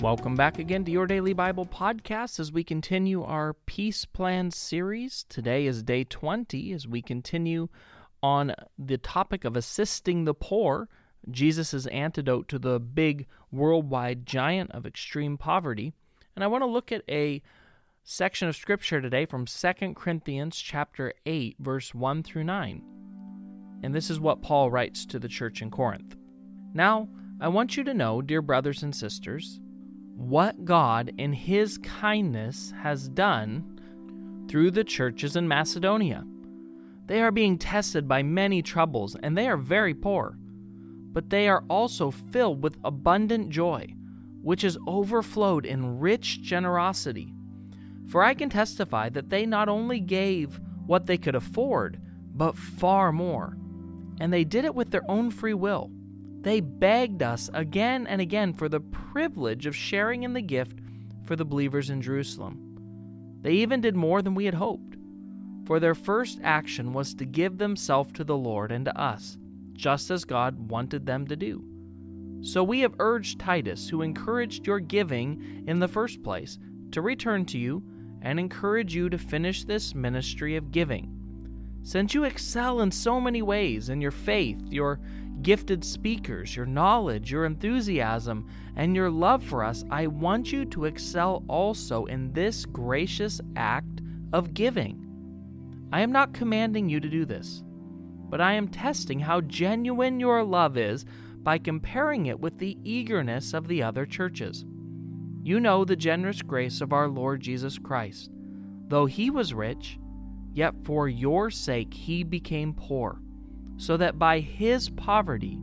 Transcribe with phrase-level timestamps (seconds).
[0.00, 5.24] Welcome back again to your Daily Bible Podcast as we continue our Peace Plan series.
[5.28, 7.68] Today is day 20 as we continue
[8.22, 10.88] on the topic of assisting the poor,
[11.32, 15.92] Jesus' antidote to the big worldwide giant of extreme poverty.
[16.36, 17.42] And I want to look at a
[18.04, 22.84] section of scripture today from 2 Corinthians chapter 8 verse 1 through 9.
[23.82, 26.14] And this is what Paul writes to the church in Corinth.
[26.72, 27.08] Now,
[27.40, 29.58] I want you to know, dear brothers and sisters,
[30.18, 36.24] what God, in His kindness, has done through the churches in Macedonia.
[37.06, 40.36] They are being tested by many troubles, and they are very poor.
[41.12, 43.94] But they are also filled with abundant joy,
[44.42, 47.32] which is overflowed in rich generosity.
[48.08, 52.00] For I can testify that they not only gave what they could afford,
[52.34, 53.56] but far more.
[54.20, 55.92] And they did it with their own free will
[56.40, 60.78] they begged us again and again for the privilege of sharing in the gift
[61.24, 63.38] for the believers in Jerusalem.
[63.42, 64.96] They even did more than we had hoped,
[65.66, 69.36] for their first action was to give themselves to the Lord and to us,
[69.72, 71.64] just as God wanted them to do.
[72.40, 76.58] So we have urged Titus, who encouraged your giving in the first place,
[76.92, 77.82] to return to you
[78.22, 81.17] and encourage you to finish this ministry of giving.
[81.88, 85.00] Since you excel in so many ways in your faith, your
[85.40, 90.84] gifted speakers, your knowledge, your enthusiasm, and your love for us, I want you to
[90.84, 94.02] excel also in this gracious act
[94.34, 95.88] of giving.
[95.90, 97.64] I am not commanding you to do this,
[98.28, 101.06] but I am testing how genuine your love is
[101.38, 104.66] by comparing it with the eagerness of the other churches.
[105.42, 108.30] You know the generous grace of our Lord Jesus Christ.
[108.88, 109.98] Though he was rich,
[110.58, 113.22] yet for your sake he became poor
[113.76, 115.56] so that by his poverty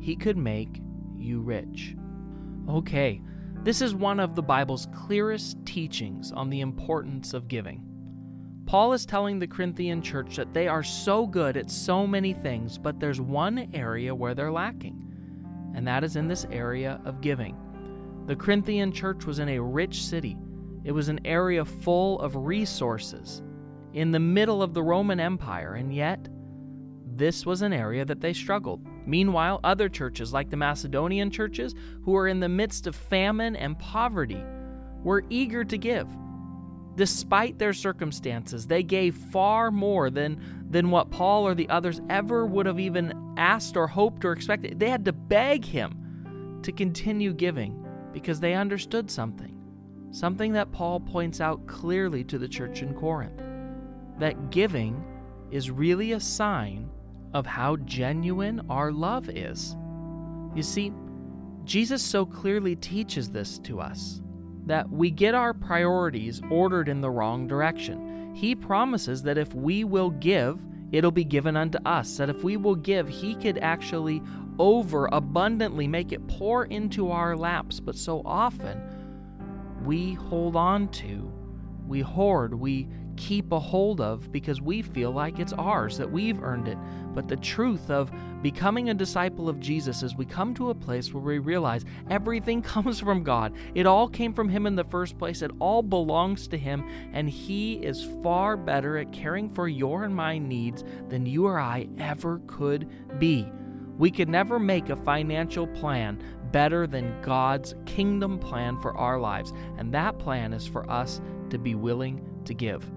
[0.00, 0.80] he could make
[1.18, 1.94] you rich.
[2.66, 3.20] Okay,
[3.62, 7.84] this is one of the Bible's clearest teachings on the importance of giving.
[8.64, 12.78] Paul is telling the Corinthian church that they are so good at so many things,
[12.78, 15.04] but there's one area where they're lacking,
[15.74, 17.54] and that is in this area of giving.
[18.26, 20.38] The Corinthian church was in a rich city,
[20.82, 23.42] it was an area full of resources
[23.94, 26.28] in the middle of the Roman Empire, and yet
[27.16, 28.80] this was an area that they struggled.
[29.06, 31.74] Meanwhile, other churches, like the Macedonian churches,
[32.04, 34.42] who were in the midst of famine and poverty,
[35.02, 36.08] were eager to give.
[36.96, 42.46] Despite their circumstances, they gave far more than, than what Paul or the others ever
[42.46, 44.78] would have even asked or hoped or expected.
[44.78, 49.56] They had to beg him to continue giving because they understood something.
[50.10, 53.40] Something that Paul points out clearly to the church in Corinth
[54.20, 55.04] that giving
[55.50, 56.88] is really a sign
[57.34, 59.76] of how genuine our love is.
[60.54, 60.92] You see,
[61.64, 64.20] Jesus so clearly teaches this to us
[64.66, 68.34] that we get our priorities ordered in the wrong direction.
[68.34, 70.60] He promises that if we will give,
[70.92, 72.16] it'll be given unto us.
[72.16, 74.22] That if we will give, He could actually
[74.58, 77.80] over abundantly make it pour into our laps.
[77.80, 78.80] But so often,
[79.84, 81.32] we hold on to,
[81.90, 86.42] we hoard, we keep a hold of because we feel like it's ours, that we've
[86.42, 86.78] earned it.
[87.12, 88.12] But the truth of
[88.42, 92.62] becoming a disciple of Jesus is we come to a place where we realize everything
[92.74, 93.54] comes from God.
[93.74, 97.28] It all came from Him in the first place, it all belongs to Him, and
[97.28, 101.88] He is far better at caring for your and my needs than you or I
[101.98, 103.50] ever could be.
[103.98, 109.52] We could never make a financial plan better than God's kingdom plan for our lives,
[109.76, 111.20] and that plan is for us
[111.50, 112.90] to be willing to give.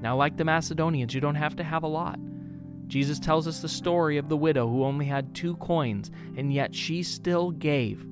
[0.00, 2.18] Now, like the Macedonians, you don't have to have a lot.
[2.86, 6.74] Jesus tells us the story of the widow who only had two coins, and yet
[6.74, 8.04] she still gave.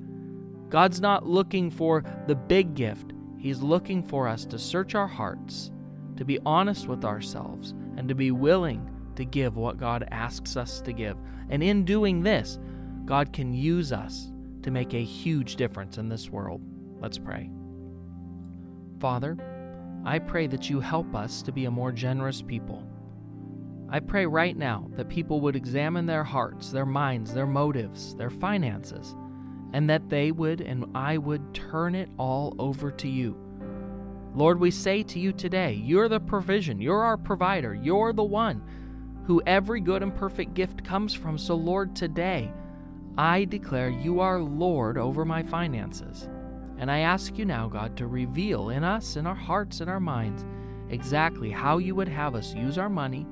[0.69, 5.71] God's not looking for the big gift, He's looking for us to search our hearts,
[6.17, 10.81] to be honest with ourselves, and to be willing to give what God asks us
[10.81, 11.17] to give.
[11.49, 12.59] And in doing this,
[13.05, 14.31] God can use us
[14.63, 16.61] to make a huge difference in this world.
[17.01, 17.49] Let's pray.
[18.99, 19.37] Father,
[20.05, 22.83] I pray that you help us to be a more generous people.
[23.89, 28.29] I pray right now that people would examine their hearts, their minds, their motives, their
[28.29, 29.15] finances,
[29.73, 33.35] and that they would and I would turn it all over to you.
[34.35, 38.61] Lord, we say to you today, you're the provision, you're our provider, you're the one
[39.25, 41.37] who every good and perfect gift comes from.
[41.37, 42.51] So, Lord, today
[43.17, 46.29] I declare you are Lord over my finances.
[46.79, 49.99] And I ask you now, God, to reveal in us, in our hearts, in our
[49.99, 50.45] minds,
[50.89, 53.27] exactly how you would have us use our money,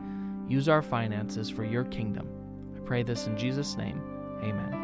[0.47, 2.27] use our finances for your kingdom.
[2.75, 4.01] I pray this in Jesus' name.
[4.43, 4.76] Amen.